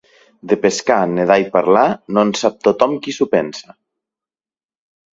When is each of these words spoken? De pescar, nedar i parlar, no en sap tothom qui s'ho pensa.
De 0.51 0.55
pescar, 0.63 0.97
nedar 1.19 1.37
i 1.43 1.45
parlar, 1.59 1.85
no 2.17 2.25
en 2.31 2.33
sap 2.41 2.59
tothom 2.71 2.99
qui 3.05 3.17
s'ho 3.19 3.31
pensa. 3.39 3.81